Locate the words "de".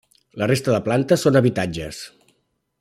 0.75-0.79